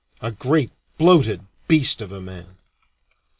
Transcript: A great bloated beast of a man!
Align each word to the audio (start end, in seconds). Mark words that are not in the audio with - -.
A 0.19 0.31
great 0.31 0.71
bloated 0.97 1.45
beast 1.67 2.01
of 2.01 2.11
a 2.11 2.19
man! 2.19 2.57